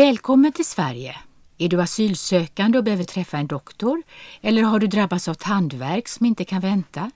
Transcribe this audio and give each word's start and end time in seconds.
Välkommen 0.00 0.52
till 0.52 0.64
Sverige! 0.64 1.16
Är 1.58 1.68
du 1.68 1.82
asylsökande 1.82 2.78
och 2.78 2.84
behöver 2.84 3.04
träffa 3.04 3.38
en 3.38 3.46
doktor? 3.46 4.02
Eller 4.40 4.62
har 4.62 4.78
du 4.78 4.86
drabbats 4.86 5.28
av 5.28 5.34
tandvärk 5.34 6.08
som 6.08 6.26
inte 6.26 6.44
kan 6.44 6.60
vänta? 6.60 7.10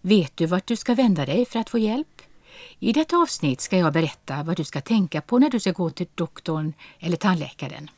Vet 0.00 0.36
du 0.36 0.46
vart 0.46 0.66
du 0.66 0.76
ska 0.76 0.94
vända 0.94 1.26
dig 1.26 1.46
för 1.46 1.58
att 1.58 1.70
få 1.70 1.78
hjälp? 1.78 2.22
I 2.78 2.92
detta 2.92 3.16
avsnitt 3.16 3.60
ska 3.60 3.78
jag 3.78 3.92
berätta 3.92 4.42
vad 4.42 4.56
du 4.56 4.64
ska 4.64 4.80
tänka 4.80 5.20
på 5.20 5.38
när 5.38 5.50
du 5.50 5.60
ska 5.60 5.72
gå 5.72 5.90
till 5.90 6.06
doktorn 6.14 6.72
eller 6.98 7.16
tandläkaren. 7.16 7.90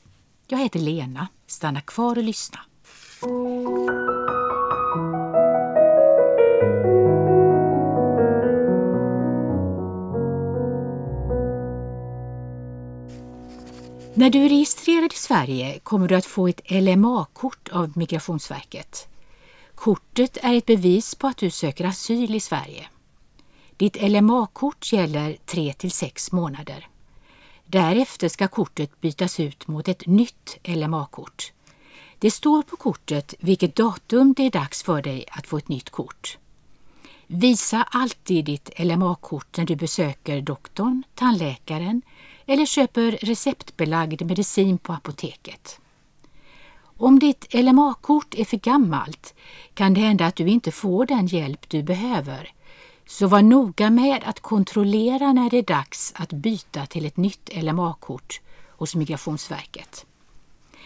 Jag 0.46 0.58
heter 0.58 0.80
Lena. 0.80 1.28
Stanna 1.46 1.80
kvar 1.80 2.18
och 2.18 2.24
lyssna. 2.24 2.58
När 14.18 14.30
du 14.30 14.44
är 14.44 14.48
registrerad 14.48 15.12
i 15.12 15.16
Sverige 15.16 15.78
kommer 15.78 16.08
du 16.08 16.14
att 16.14 16.26
få 16.26 16.48
ett 16.48 16.70
LMA-kort 16.70 17.68
av 17.68 17.92
Migrationsverket. 17.98 19.08
Kortet 19.74 20.38
är 20.42 20.54
ett 20.54 20.66
bevis 20.66 21.14
på 21.14 21.26
att 21.26 21.36
du 21.36 21.50
söker 21.50 21.84
asyl 21.84 22.34
i 22.34 22.40
Sverige. 22.40 22.86
Ditt 23.76 24.02
LMA-kort 24.02 24.92
gäller 24.92 25.36
3 25.46 25.72
till 25.72 25.90
6 25.90 26.32
månader. 26.32 26.88
Därefter 27.66 28.28
ska 28.28 28.48
kortet 28.48 29.00
bytas 29.00 29.40
ut 29.40 29.68
mot 29.68 29.88
ett 29.88 30.06
nytt 30.06 30.58
LMA-kort. 30.64 31.52
Det 32.18 32.30
står 32.30 32.62
på 32.62 32.76
kortet 32.76 33.34
vilket 33.38 33.76
datum 33.76 34.34
det 34.36 34.42
är 34.42 34.50
dags 34.50 34.82
för 34.82 35.02
dig 35.02 35.24
att 35.30 35.46
få 35.46 35.58
ett 35.58 35.68
nytt 35.68 35.90
kort. 35.90 36.38
Visa 37.26 37.88
alltid 37.90 38.44
ditt 38.44 38.70
LMA-kort 38.78 39.56
när 39.56 39.64
du 39.64 39.76
besöker 39.76 40.40
doktorn, 40.40 41.02
tandläkaren 41.14 42.02
eller 42.48 42.66
köper 42.66 43.12
receptbelagd 43.12 44.22
medicin 44.22 44.78
på 44.78 44.92
apoteket. 44.92 45.80
Om 46.80 47.18
ditt 47.18 47.54
LMA-kort 47.54 48.34
är 48.34 48.44
för 48.44 48.56
gammalt 48.56 49.34
kan 49.74 49.94
det 49.94 50.00
hända 50.00 50.26
att 50.26 50.36
du 50.36 50.48
inte 50.48 50.72
får 50.72 51.06
den 51.06 51.26
hjälp 51.26 51.68
du 51.68 51.82
behöver. 51.82 52.52
Så 53.06 53.26
var 53.26 53.42
noga 53.42 53.90
med 53.90 54.22
att 54.24 54.40
kontrollera 54.40 55.32
när 55.32 55.50
det 55.50 55.58
är 55.58 55.62
dags 55.62 56.12
att 56.16 56.32
byta 56.32 56.86
till 56.86 57.06
ett 57.06 57.16
nytt 57.16 57.50
LMA-kort 57.62 58.40
hos 58.68 58.94
Migrationsverket. 58.94 60.06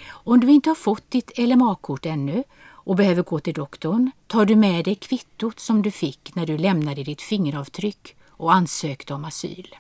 Om 0.09 0.41
du 0.41 0.51
inte 0.51 0.71
har 0.71 0.75
fått 0.75 1.11
ditt 1.11 1.39
LMA-kort 1.39 2.07
ännu 2.07 2.45
och 2.65 2.97
behöver 2.97 3.23
gå 3.23 3.41
till 3.41 3.55
doktorn 3.55 4.11
tar 4.27 4.45
du 4.45 4.57
med 4.57 4.85
dig 4.85 4.95
kvittot 4.95 5.61
som 5.61 5.83
du 5.83 5.91
fick 5.91 6.35
när 6.35 6.47
du 6.47 6.59
lämnade 6.59 7.03
ditt 7.03 7.23
fingeravtryck 7.23 8.17
och 8.29 8.53
ansökte 8.53 9.15
om 9.15 9.25
asyl. 9.25 9.77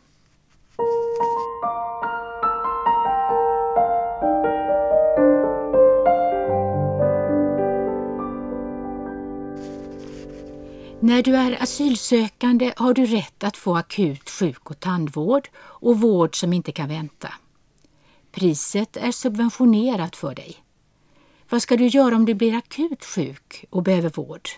När 11.04 11.22
du 11.22 11.36
är 11.36 11.62
asylsökande 11.62 12.72
har 12.76 12.94
du 12.94 13.06
rätt 13.06 13.44
att 13.44 13.56
få 13.56 13.76
akut 13.76 14.30
sjuk 14.30 14.70
och 14.70 14.80
tandvård 14.80 15.48
och 15.56 16.00
vård 16.00 16.40
som 16.40 16.52
inte 16.52 16.72
kan 16.72 16.88
vänta. 16.88 17.32
Priset 18.32 18.96
är 18.96 19.12
subventionerat 19.12 20.16
för 20.16 20.34
dig. 20.34 20.56
Vad 21.48 21.62
ska 21.62 21.76
du 21.76 21.86
göra 21.86 22.16
om 22.16 22.24
du 22.24 22.34
blir 22.34 22.54
akut 22.54 23.04
sjuk 23.04 23.64
och 23.70 23.82
behöver 23.82 24.10
vård? 24.10 24.48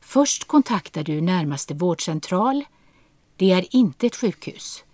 Först 0.00 0.44
kontaktar 0.44 1.04
du 1.04 1.20
närmaste 1.20 1.74
vårdcentral. 1.74 2.64
Det 3.36 3.50
är 3.50 3.76
inte 3.76 4.06
ett 4.06 4.16
sjukhus. 4.16 4.84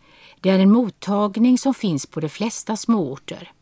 Det 0.40 0.50
är 0.50 0.58
en 0.58 0.72
mottagning 0.72 1.58
som 1.58 1.74
finns 1.74 2.06
på 2.06 2.20
de 2.20 2.28
flesta 2.28 2.76
småorter. 2.76 3.52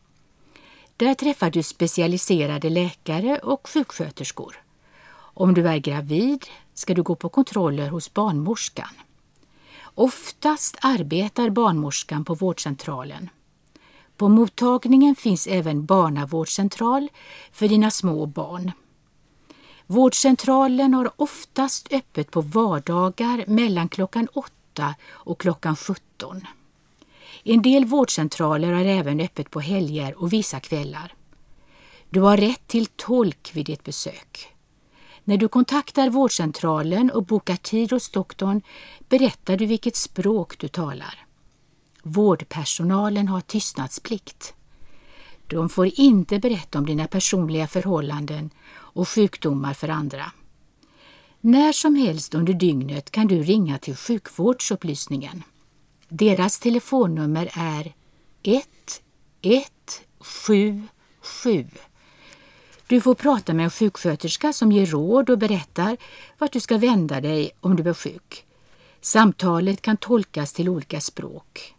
Där 0.97 1.13
träffar 1.13 1.49
du 1.49 1.63
specialiserade 1.63 2.69
läkare 2.69 3.39
och 3.39 3.67
sjuksköterskor. 3.67 4.63
Om 5.33 5.53
du 5.53 5.67
är 5.67 5.77
gravid 5.77 6.45
ska 6.79 6.93
du 6.93 7.03
gå 7.03 7.15
på 7.15 7.29
kontroller 7.29 7.89
hos 7.89 8.13
barnmorskan. 8.13 8.93
Oftast 9.95 10.77
arbetar 10.81 11.49
barnmorskan 11.49 12.25
på 12.25 12.35
vårdcentralen. 12.35 13.29
På 14.17 14.29
mottagningen 14.29 15.15
finns 15.15 15.47
även 15.47 15.85
barnavårdscentral 15.85 17.09
för 17.51 17.67
dina 17.67 17.91
små 17.91 18.25
barn. 18.25 18.71
Vårdcentralen 19.87 20.93
har 20.93 21.11
oftast 21.15 21.93
öppet 21.93 22.31
på 22.31 22.41
vardagar 22.41 23.43
mellan 23.47 23.89
klockan 23.89 24.27
8 24.33 24.95
och 25.07 25.39
klockan 25.39 25.75
17. 25.75 26.47
En 27.43 27.61
del 27.61 27.85
vårdcentraler 27.85 28.73
har 28.73 28.85
även 28.85 29.19
öppet 29.19 29.49
på 29.49 29.59
helger 29.59 30.21
och 30.21 30.33
vissa 30.33 30.59
kvällar. 30.59 31.13
Du 32.09 32.21
har 32.21 32.37
rätt 32.37 32.67
till 32.67 32.85
tolk 32.85 33.51
vid 33.53 33.65
ditt 33.65 33.83
besök. 33.83 34.58
När 35.29 35.37
du 35.37 35.47
kontaktar 35.47 36.09
vårdcentralen 36.09 37.11
och 37.11 37.25
bokar 37.25 37.55
tid 37.55 37.91
hos 37.91 38.09
doktorn 38.09 38.61
berättar 39.09 39.57
du 39.57 39.65
vilket 39.65 39.95
språk 39.95 40.57
du 40.57 40.67
talar. 40.67 41.25
Vårdpersonalen 42.03 43.27
har 43.27 43.41
tystnadsplikt. 43.41 44.53
De 45.47 45.69
får 45.69 45.99
inte 45.99 46.39
berätta 46.39 46.79
om 46.79 46.85
dina 46.85 47.07
personliga 47.07 47.67
förhållanden 47.67 48.49
och 48.71 49.09
sjukdomar 49.09 49.73
för 49.73 49.89
andra. 49.89 50.31
När 51.41 51.71
som 51.71 51.95
helst 51.95 52.35
under 52.35 52.53
dygnet 52.53 53.11
kan 53.11 53.27
du 53.27 53.43
ringa 53.43 53.77
till 53.77 53.95
sjukvårdsupplysningen. 53.95 55.43
Deras 56.07 56.59
telefonnummer 56.59 57.49
är 57.53 57.93
1177 58.43 60.81
du 62.89 63.01
får 63.01 63.15
prata 63.15 63.53
med 63.53 63.63
en 63.63 63.69
sjuksköterska 63.69 64.53
som 64.53 64.71
ger 64.71 64.85
råd 64.85 65.29
och 65.29 65.37
berättar 65.37 65.97
vart 66.37 66.51
du 66.51 66.59
ska 66.59 66.77
vända 66.77 67.21
dig 67.21 67.51
om 67.59 67.75
du 67.75 67.89
är 67.89 67.93
sjuk. 67.93 68.45
Samtalet 69.01 69.81
kan 69.81 69.97
tolkas 69.97 70.53
till 70.53 70.69
olika 70.69 71.01
språk. 71.01 71.75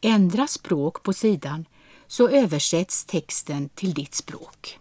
Ändra 0.00 0.46
språk 0.46 1.02
på 1.02 1.12
sidan 1.12 1.64
så 2.06 2.28
översätts 2.28 3.04
texten 3.04 3.68
till 3.68 3.94
ditt 3.94 4.14
språk. 4.14 4.78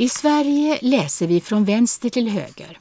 I 0.00 0.08
Sverige 0.08 0.78
läser 0.82 1.26
vi 1.26 1.40
från 1.40 1.64
vänster 1.64 2.08
till 2.08 2.28
höger. 2.28 2.78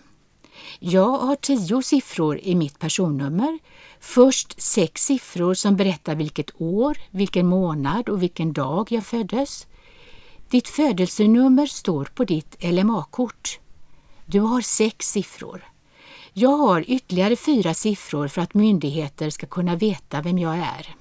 Jag 0.79 1.17
har 1.17 1.35
tio 1.35 1.81
siffror 1.81 2.39
i 2.43 2.55
mitt 2.55 2.79
personnummer. 2.79 3.59
Först 3.99 4.61
sex 4.61 5.05
siffror 5.05 5.53
som 5.53 5.75
berättar 5.75 6.15
vilket 6.15 6.61
år, 6.61 6.97
vilken 7.11 7.45
månad 7.45 8.09
och 8.09 8.23
vilken 8.23 8.53
dag 8.53 8.91
jag 8.91 9.05
föddes. 9.05 9.67
Ditt 10.49 10.67
födelsenummer 10.67 11.65
står 11.65 12.05
på 12.05 12.23
ditt 12.23 12.63
LMA-kort. 12.63 13.59
Du 14.25 14.39
har 14.39 14.61
sex 14.61 15.11
siffror. 15.11 15.63
Jag 16.33 16.57
har 16.57 16.83
ytterligare 16.87 17.35
fyra 17.35 17.73
siffror 17.73 18.27
för 18.27 18.41
att 18.41 18.53
myndigheter 18.53 19.29
ska 19.29 19.47
kunna 19.47 19.75
veta 19.75 20.21
vem 20.21 20.37
jag 20.37 20.57
är. 20.57 20.95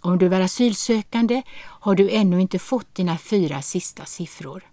Om 0.00 0.18
du 0.18 0.26
är 0.26 0.40
asylsökande 0.40 1.42
har 1.60 1.94
du 1.94 2.10
ännu 2.10 2.40
inte 2.40 2.58
fått 2.58 2.94
dina 2.94 3.18
fyra 3.18 3.62
sista 3.62 4.04
siffror. 4.04 4.64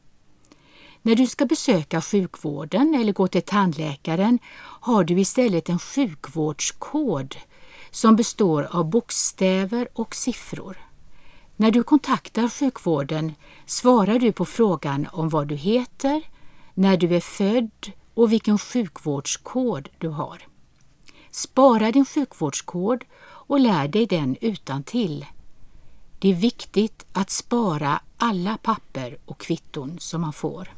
När 1.06 1.16
du 1.16 1.28
ska 1.28 1.46
besöka 1.46 2.02
sjukvården 2.02 2.96
eller 2.96 3.14
gå 3.14 3.28
till 3.28 3.42
tandläkaren 3.42 4.40
har 4.82 5.04
du 5.04 5.20
istället 5.20 5.70
en 5.70 5.80
sjukvårdskod 5.80 7.36
som 7.92 8.16
består 8.16 8.68
av 8.72 8.90
bokstäver 8.90 9.88
och 9.94 10.16
siffror. 10.16 10.78
När 11.56 11.72
du 11.72 11.84
kontaktar 11.84 12.50
sjukvården 12.50 13.34
svarar 13.66 14.20
du 14.20 14.32
på 14.32 14.46
frågan 14.46 15.08
om 15.12 15.30
vad 15.30 15.48
du 15.48 15.56
heter, 15.56 16.22
när 16.74 16.98
du 16.98 17.16
är 17.16 17.22
född 17.22 17.92
och 18.14 18.32
vilken 18.32 18.58
sjukvårdskod 18.58 19.90
du 19.98 20.08
har. 20.08 20.48
Spara 21.32 21.92
din 21.92 22.06
sjukvårdskod 22.06 23.04
och 23.22 23.60
lär 23.60 23.88
dig 23.88 24.06
den 24.06 24.38
utan 24.42 24.84
till. 24.84 25.26
Det 26.20 26.30
är 26.30 26.34
viktigt 26.34 27.06
att 27.14 27.30
spara 27.30 28.02
alla 28.18 28.58
papper 28.58 29.18
och 29.26 29.40
kvitton 29.40 30.00
som 30.00 30.22
man 30.22 30.34
får. 30.34 30.70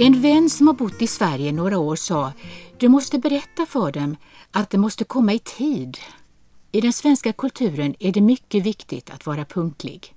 En 0.00 0.22
vän 0.22 0.50
som 0.50 0.66
har 0.66 0.74
bott 0.74 1.02
i 1.02 1.06
Sverige 1.06 1.52
några 1.52 1.78
år 1.78 1.96
sa 1.96 2.32
du 2.78 2.88
måste 2.88 3.18
berätta 3.18 3.66
för 3.66 3.92
dem 3.92 4.16
att 4.50 4.70
de 4.70 4.78
måste 4.78 5.04
komma 5.04 5.32
i 5.32 5.38
tid. 5.38 5.98
I 6.72 6.80
den 6.80 6.92
svenska 6.92 7.32
kulturen 7.32 7.94
är 7.98 8.12
det 8.12 8.20
mycket 8.20 8.62
viktigt 8.62 9.10
att 9.10 9.26
vara 9.26 9.44
punktlig. 9.44 10.14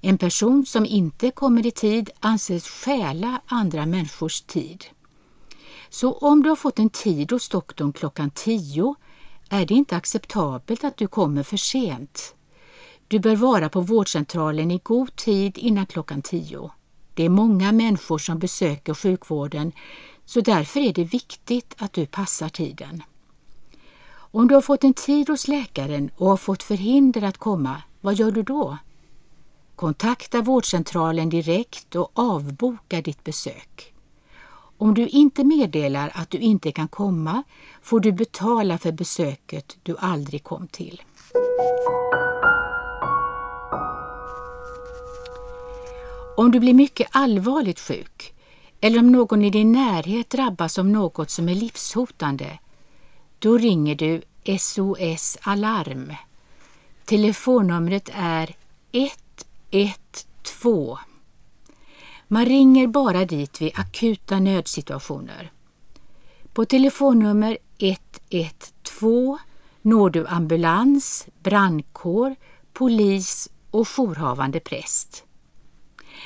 En 0.00 0.18
person 0.18 0.66
som 0.66 0.86
inte 0.86 1.30
kommer 1.30 1.66
i 1.66 1.70
tid 1.70 2.10
anses 2.20 2.68
stjäla 2.68 3.40
andra 3.46 3.86
människors 3.86 4.40
tid. 4.40 4.84
Så 5.88 6.12
om 6.12 6.42
du 6.42 6.48
har 6.48 6.56
fått 6.56 6.78
en 6.78 6.90
tid 6.90 7.32
hos 7.32 7.48
doktorn 7.48 7.92
klockan 7.92 8.30
10 8.30 8.94
är 9.48 9.66
det 9.66 9.74
inte 9.74 9.96
acceptabelt 9.96 10.84
att 10.84 10.96
du 10.96 11.06
kommer 11.06 11.42
för 11.42 11.56
sent. 11.56 12.34
Du 13.08 13.18
bör 13.18 13.36
vara 13.36 13.68
på 13.68 13.80
vårdcentralen 13.80 14.70
i 14.70 14.80
god 14.82 15.16
tid 15.16 15.58
innan 15.58 15.86
klockan 15.86 16.22
10. 16.22 16.70
Det 17.14 17.24
är 17.24 17.28
många 17.28 17.72
människor 17.72 18.18
som 18.18 18.38
besöker 18.38 18.94
sjukvården 18.94 19.72
så 20.24 20.40
därför 20.40 20.80
är 20.80 20.92
det 20.92 21.04
viktigt 21.04 21.74
att 21.78 21.92
du 21.92 22.06
passar 22.06 22.48
tiden. 22.48 23.02
Om 24.12 24.48
du 24.48 24.54
har 24.54 24.62
fått 24.62 24.84
en 24.84 24.94
tid 24.94 25.28
hos 25.28 25.48
läkaren 25.48 26.10
och 26.16 26.28
har 26.28 26.36
fått 26.36 26.62
förhinder 26.62 27.22
att 27.22 27.38
komma, 27.38 27.82
vad 28.00 28.14
gör 28.14 28.30
du 28.30 28.42
då? 28.42 28.78
Kontakta 29.80 30.42
vårdcentralen 30.42 31.28
direkt 31.28 31.96
och 31.96 32.10
avboka 32.14 33.00
ditt 33.02 33.24
besök. 33.24 33.94
Om 34.78 34.94
du 34.94 35.06
inte 35.06 35.44
meddelar 35.44 36.12
att 36.14 36.30
du 36.30 36.38
inte 36.38 36.72
kan 36.72 36.88
komma 36.88 37.42
får 37.82 38.00
du 38.00 38.12
betala 38.12 38.78
för 38.78 38.92
besöket 38.92 39.78
du 39.82 39.96
aldrig 39.98 40.44
kom 40.44 40.68
till. 40.68 41.02
Om 46.36 46.50
du 46.50 46.60
blir 46.60 46.74
mycket 46.74 47.08
allvarligt 47.10 47.80
sjuk 47.80 48.34
eller 48.80 48.98
om 48.98 49.12
någon 49.12 49.44
i 49.44 49.50
din 49.50 49.72
närhet 49.72 50.30
drabbas 50.30 50.78
av 50.78 50.86
något 50.86 51.30
som 51.30 51.48
är 51.48 51.54
livshotande, 51.54 52.58
då 53.38 53.58
ringer 53.58 53.94
du 53.94 54.22
SOS 54.58 55.38
Alarm. 55.40 56.14
Telefonnumret 57.04 58.10
är 58.14 58.56
112. 59.70 60.98
Man 62.28 62.44
ringer 62.44 62.86
bara 62.86 63.24
dit 63.24 63.60
vid 63.60 63.72
akuta 63.74 64.40
nödsituationer. 64.40 65.52
På 66.52 66.64
telefonnummer 66.64 67.58
112 67.78 69.38
når 69.82 70.10
du 70.10 70.26
ambulans, 70.26 71.26
brandkår, 71.42 72.34
polis 72.72 73.48
och 73.70 73.88
jourhavande 73.88 74.60
präst. 74.60 75.24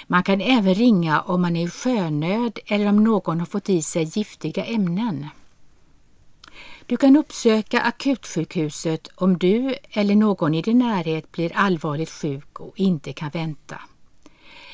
Man 0.07 0.23
kan 0.23 0.41
även 0.41 0.75
ringa 0.75 1.21
om 1.21 1.43
man 1.43 1.57
är 1.57 1.67
i 1.67 1.71
sjönöd 1.71 2.59
eller 2.67 2.89
om 2.89 3.05
någon 3.05 3.39
har 3.39 3.47
fått 3.47 3.69
i 3.69 3.83
sig 3.83 4.11
giftiga 4.19 4.65
ämnen. 4.65 5.27
Du 6.87 6.97
kan 6.97 7.17
uppsöka 7.17 7.81
akutsjukhuset 7.81 9.09
om 9.15 9.39
du 9.39 9.75
eller 9.91 10.15
någon 10.15 10.55
i 10.55 10.63
din 10.63 10.79
närhet 10.79 11.33
blir 11.33 11.53
allvarligt 11.55 12.11
sjuk 12.11 12.61
och 12.61 12.79
inte 12.81 13.13
kan 13.13 13.31
vänta. 13.31 13.81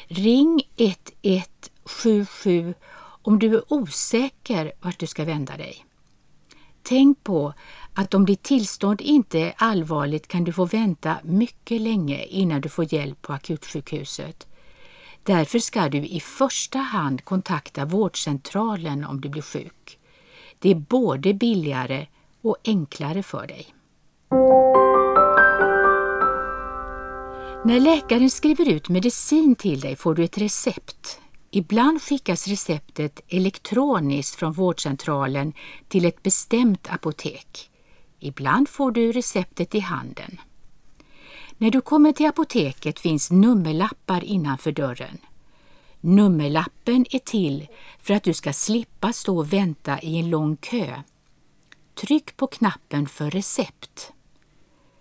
Ring 0.06 0.62
1177 0.76 2.74
om 3.22 3.38
du 3.38 3.54
är 3.54 3.72
osäker 3.72 4.72
vart 4.80 4.98
du 4.98 5.06
ska 5.06 5.24
vända 5.24 5.56
dig. 5.56 5.84
Tänk 6.82 7.24
på 7.24 7.54
att 7.94 8.14
om 8.14 8.26
ditt 8.26 8.42
tillstånd 8.42 9.00
inte 9.00 9.38
är 9.38 9.54
allvarligt 9.56 10.28
kan 10.28 10.44
du 10.44 10.52
få 10.52 10.64
vänta 10.64 11.18
mycket 11.22 11.80
länge 11.80 12.24
innan 12.24 12.60
du 12.60 12.68
får 12.68 12.94
hjälp 12.94 13.22
på 13.22 13.32
akutsjukhuset. 13.32 14.46
Därför 15.22 15.58
ska 15.58 15.88
du 15.88 15.98
i 15.98 16.20
första 16.20 16.78
hand 16.78 17.24
kontakta 17.24 17.84
vårdcentralen 17.84 19.04
om 19.04 19.20
du 19.20 19.28
blir 19.28 19.42
sjuk. 19.42 19.99
Det 20.62 20.70
är 20.70 20.74
både 20.74 21.34
billigare 21.34 22.06
och 22.42 22.56
enklare 22.64 23.22
för 23.22 23.46
dig. 23.46 23.66
När 27.64 27.80
läkaren 27.80 28.30
skriver 28.30 28.68
ut 28.68 28.88
medicin 28.88 29.54
till 29.54 29.80
dig 29.80 29.96
får 29.96 30.14
du 30.14 30.24
ett 30.24 30.38
recept. 30.38 31.20
Ibland 31.50 32.02
skickas 32.02 32.48
receptet 32.48 33.20
elektroniskt 33.28 34.36
från 34.36 34.52
vårdcentralen 34.52 35.52
till 35.88 36.04
ett 36.04 36.22
bestämt 36.22 36.90
apotek. 36.90 37.70
Ibland 38.18 38.68
får 38.68 38.90
du 38.90 39.12
receptet 39.12 39.74
i 39.74 39.80
handen. 39.80 40.40
När 41.58 41.70
du 41.70 41.80
kommer 41.80 42.12
till 42.12 42.26
apoteket 42.26 43.00
finns 43.00 43.30
nummerlappar 43.30 44.24
innanför 44.24 44.72
dörren. 44.72 45.18
Nummerlappen 46.00 47.06
är 47.10 47.18
till 47.18 47.68
för 47.98 48.14
att 48.14 48.22
du 48.22 48.34
ska 48.34 48.52
slippa 48.52 49.12
stå 49.12 49.38
och 49.38 49.52
vänta 49.52 50.00
i 50.00 50.18
en 50.18 50.30
lång 50.30 50.56
kö. 50.56 51.02
Tryck 51.94 52.36
på 52.36 52.46
knappen 52.46 53.08
för 53.08 53.30
recept. 53.30 54.12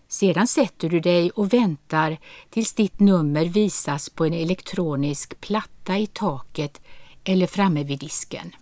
Sedan 0.08 0.48
sätter 0.48 0.90
du 0.90 1.00
dig 1.00 1.32
och 1.32 1.54
väntar 1.54 2.18
tills 2.50 2.74
ditt 2.74 3.00
nummer 3.00 3.46
visas 3.46 4.10
på 4.10 4.26
en 4.26 4.34
elektronisk 4.34 5.42
platta 5.42 5.98
i 5.98 6.08
taket 6.08 6.82
eller 7.24 7.48
framme 7.48 7.84
vid 7.84 8.00
disken. 8.00 8.56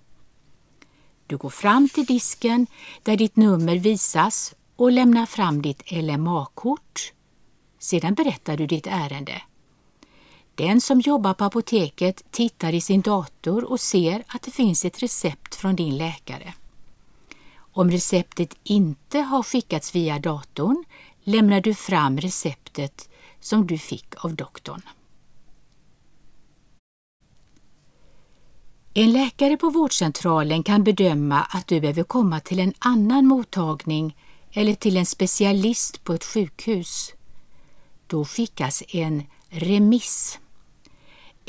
Du 1.28 1.38
går 1.38 1.50
fram 1.50 1.90
till 1.90 2.06
disken 2.06 2.68
där 3.04 3.18
ditt 3.18 3.36
nummer 3.36 3.76
visas 3.76 4.56
och 4.76 4.92
lämnar 4.92 5.26
fram 5.26 5.62
ditt 5.62 5.92
LMA-kort. 5.92 7.14
Sedan 7.80 8.14
berättar 8.14 8.58
du 8.58 8.68
ditt 8.68 8.88
ärende. 8.88 9.42
Den 10.58 10.82
som 10.82 11.00
jobbar 11.00 11.34
på 11.34 11.44
apoteket 11.44 12.32
tittar 12.32 12.74
i 12.74 12.82
sin 12.82 13.02
dator 13.02 13.64
och 13.64 13.80
ser 13.80 14.24
att 14.28 14.42
det 14.42 14.52
finns 14.52 14.86
ett 14.86 15.04
recept 15.04 15.56
från 15.56 15.76
din 15.76 15.98
läkare. 15.98 16.54
Om 17.56 17.92
receptet 17.92 18.56
inte 18.64 19.20
har 19.20 19.44
skickats 19.44 19.96
via 19.96 20.20
datorn 20.20 20.84
lämnar 21.24 21.62
du 21.62 21.74
fram 21.74 22.18
receptet 22.18 23.10
som 23.40 23.68
du 23.68 23.78
fick 23.78 24.26
av 24.26 24.36
doktorn. 24.36 24.82
En 28.94 29.12
läkare 29.12 29.58
på 29.58 29.70
vårdcentralen 29.70 30.64
kan 30.64 30.84
bedöma 30.84 31.42
att 31.42 31.68
du 31.68 31.82
behöver 31.82 32.04
komma 32.04 32.40
till 32.40 32.60
en 32.60 32.74
annan 32.80 33.26
mottagning 33.26 34.16
eller 34.52 34.74
till 34.74 34.98
en 34.98 35.06
specialist 35.06 36.04
på 36.04 36.14
ett 36.14 36.24
sjukhus. 36.24 37.14
Då 38.08 38.26
skickas 38.26 38.84
en 38.88 39.24
remiss. 39.50 40.40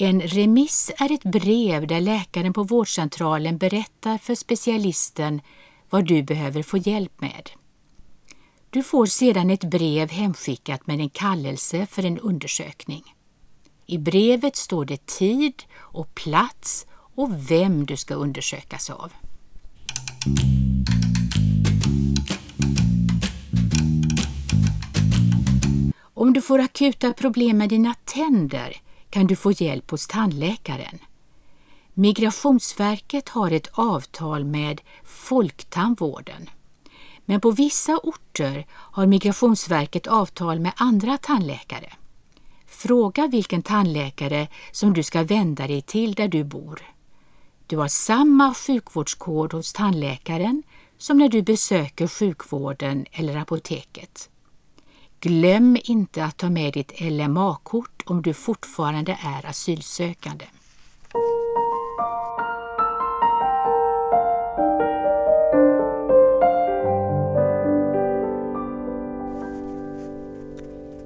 En 0.00 0.21
remiss 0.21 0.91
är 0.99 1.12
ett 1.12 1.23
brev 1.23 1.87
där 1.87 2.00
läkaren 2.00 2.53
på 2.53 2.62
vårdcentralen 2.62 3.59
berättar 3.59 4.19
för 4.19 4.35
specialisten 4.35 5.41
vad 5.91 6.06
du 6.06 6.23
behöver 6.23 6.62
få 6.62 6.77
hjälp 6.77 7.21
med. 7.21 7.50
Du 8.71 8.83
får 8.83 9.07
sedan 9.07 9.50
ett 9.50 9.64
brev 9.64 10.11
hemskickat 10.11 10.87
med 10.87 11.00
en 11.00 11.11
kallelse 11.11 11.87
för 11.87 12.05
en 12.05 12.19
undersökning. 12.19 13.02
I 13.87 13.99
brevet 13.99 14.57
står 14.57 14.85
det 14.85 15.07
tid 15.07 15.62
och 15.75 16.14
plats 16.14 16.87
och 17.14 17.50
vem 17.50 17.87
du 17.87 17.97
ska 17.97 18.14
undersökas 18.14 18.90
av. 18.90 19.12
Om 26.00 26.33
du 26.33 26.43
får 26.43 26.59
akuta 26.59 27.12
problem 27.12 27.59
med 27.59 27.69
dina 27.69 27.95
tänder 28.05 28.81
kan 29.11 29.27
du 29.27 29.37
få 29.37 29.53
hjälp 29.53 29.91
hos 29.91 30.07
tandläkaren. 30.07 30.99
Migrationsverket 31.95 33.29
har 33.29 33.50
ett 33.50 33.69
avtal 33.73 34.45
med 34.45 34.81
Folktandvården. 35.05 36.50
Men 37.25 37.41
på 37.41 37.50
vissa 37.50 37.99
orter 38.03 38.67
har 38.71 39.07
Migrationsverket 39.07 40.07
avtal 40.07 40.61
med 40.61 40.73
andra 40.77 41.19
tandläkare. 41.19 41.93
Fråga 42.67 43.27
vilken 43.27 43.62
tandläkare 43.62 44.49
som 44.73 44.93
du 44.93 45.03
ska 45.03 45.23
vända 45.23 45.67
dig 45.67 45.83
till 45.83 46.15
där 46.15 46.29
du 46.29 46.45
bor. 46.45 46.83
Du 47.67 47.77
har 47.77 47.88
samma 47.88 48.55
sjukvårdskod 48.55 49.53
hos 49.53 49.73
tandläkaren 49.73 50.62
som 50.99 51.19
när 51.19 51.29
du 51.29 51.43
besöker 51.43 52.07
sjukvården 52.07 53.07
eller 53.12 53.37
apoteket. 53.37 54.31
Glöm 55.21 55.77
inte 55.85 56.25
att 56.25 56.37
ta 56.37 56.50
med 56.50 56.73
ditt 56.73 57.00
LMA-kort 57.00 57.98
om 58.11 58.23
du 58.23 58.35
fortfarande 58.35 59.19
är 59.23 59.47
asylsökande. 59.47 60.45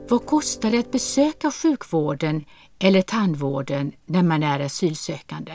Vad 0.09 0.26
kostar 0.26 0.71
det 0.71 0.78
att 0.78 0.92
besöka 0.92 1.50
sjukvården 1.50 2.44
eller 2.78 3.02
tandvården 3.02 3.92
när 4.06 4.23
man 4.23 4.42
är 4.42 4.61
asylsökande? 4.61 5.52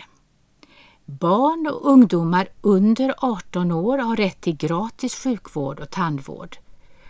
Barn 1.05 1.67
och 1.67 1.91
ungdomar 1.91 2.47
under 2.61 3.13
18 3.17 3.71
år 3.71 3.97
har 3.97 4.15
rätt 4.15 4.41
till 4.41 4.57
gratis 4.57 5.15
sjukvård 5.15 5.79
och 5.79 5.89
tandvård. 5.89 6.57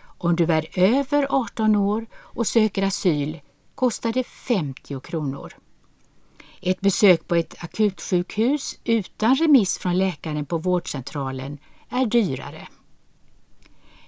Om 0.00 0.36
du 0.36 0.44
är 0.44 0.78
över 0.78 1.26
18 1.30 1.76
år 1.76 2.06
och 2.14 2.46
söker 2.46 2.82
asyl 2.82 3.40
kostar 3.78 4.12
det 4.12 4.24
50 4.24 5.00
kronor. 5.00 5.52
Ett 6.60 6.80
besök 6.80 7.28
på 7.28 7.34
ett 7.34 7.54
akutsjukhus 7.58 8.78
utan 8.84 9.36
remiss 9.36 9.78
från 9.78 9.98
läkaren 9.98 10.46
på 10.46 10.58
vårdcentralen 10.58 11.58
är 11.88 12.06
dyrare. 12.06 12.68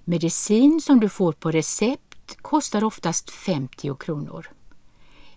Medicin 0.05 0.81
som 0.81 1.01
du 1.01 1.09
får 1.09 1.33
på 1.33 1.51
recept 1.51 2.37
kostar 2.43 2.85
oftast 2.85 3.31
50 3.31 3.97
kronor. 3.97 4.51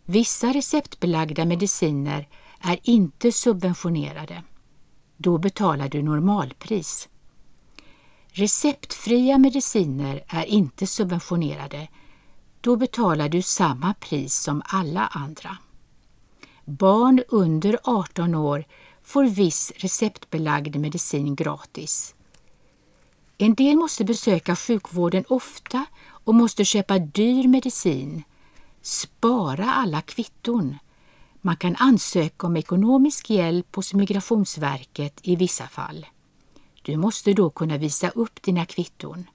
Vissa 0.05 0.47
receptbelagda 0.47 1.45
mediciner 1.45 2.27
är 2.59 2.79
inte 2.83 3.31
subventionerade. 3.31 4.43
Då 5.17 5.37
betalar 5.37 5.89
du 5.89 6.01
normalpris. 6.01 7.09
Receptfria 8.27 9.37
mediciner 9.37 10.23
är 10.27 10.45
inte 10.45 10.87
subventionerade. 10.87 11.87
Då 12.63 12.75
betalar 12.75 13.29
du 13.29 13.41
samma 13.41 13.93
pris 13.93 14.35
som 14.35 14.61
alla 14.65 15.07
andra. 15.07 15.57
Barn 16.65 17.23
under 17.27 17.79
18 17.83 18.35
år 18.35 18.65
får 19.03 19.23
viss 19.23 19.71
receptbelagd 19.75 20.75
medicin 20.75 21.35
gratis. 21.35 22.15
En 23.37 23.53
del 23.53 23.75
måste 23.75 24.03
besöka 24.05 24.55
sjukvården 24.55 25.23
ofta 25.27 25.85
och 26.05 26.35
måste 26.35 26.65
köpa 26.65 26.99
dyr 26.99 27.47
medicin. 27.47 28.23
Spara 28.81 29.73
alla 29.73 30.01
kvitton. 30.01 30.77
Man 31.41 31.57
kan 31.57 31.75
ansöka 31.75 32.47
om 32.47 32.57
ekonomisk 32.57 33.29
hjälp 33.29 33.75
hos 33.75 33.93
Migrationsverket 33.93 35.19
i 35.23 35.35
vissa 35.35 35.67
fall. 35.67 36.05
Du 36.81 36.97
måste 36.97 37.33
då 37.33 37.49
kunna 37.49 37.77
visa 37.77 38.09
upp 38.09 38.41
dina 38.41 38.65
kvitton. 38.65 39.27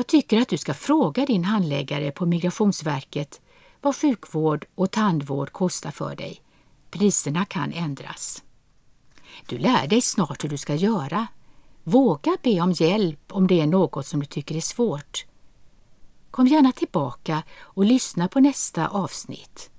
Jag 0.00 0.06
tycker 0.06 0.40
att 0.40 0.48
du 0.48 0.58
ska 0.58 0.74
fråga 0.74 1.26
din 1.26 1.44
handläggare 1.44 2.10
på 2.10 2.26
Migrationsverket 2.26 3.40
vad 3.80 3.96
sjukvård 3.96 4.66
och 4.74 4.90
tandvård 4.90 5.52
kostar 5.52 5.90
för 5.90 6.16
dig. 6.16 6.42
Priserna 6.90 7.44
kan 7.44 7.72
ändras. 7.72 8.42
Du 9.46 9.58
lär 9.58 9.86
dig 9.86 10.00
snart 10.00 10.44
hur 10.44 10.48
du 10.48 10.56
ska 10.56 10.74
göra. 10.74 11.26
Våga 11.84 12.36
be 12.42 12.60
om 12.60 12.72
hjälp 12.72 13.32
om 13.32 13.46
det 13.46 13.60
är 13.60 13.66
något 13.66 14.06
som 14.06 14.20
du 14.20 14.26
tycker 14.26 14.56
är 14.56 14.60
svårt. 14.60 15.26
Kom 16.30 16.46
gärna 16.46 16.72
tillbaka 16.72 17.42
och 17.58 17.84
lyssna 17.84 18.28
på 18.28 18.40
nästa 18.40 18.88
avsnitt. 18.88 19.70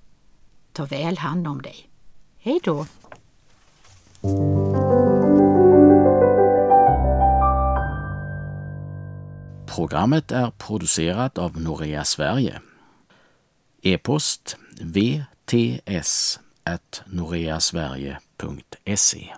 Ta 0.72 0.86
väl 0.86 1.18
hand 1.18 1.48
om 1.48 1.62
dig. 1.62 1.90
Hej 2.38 2.60
då! 2.64 2.86
Programmet 9.76 10.32
är 10.32 10.52
producerat 10.52 11.38
av 11.38 11.62
Norea 11.62 12.04
Sverige. 12.04 12.62
E-post 13.82 14.58
vts 14.82 16.40
noreasverige.se 17.06 19.34